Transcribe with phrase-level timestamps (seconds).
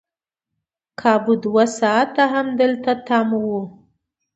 [0.99, 3.61] کابو دوه ساعته همدلته تم وو.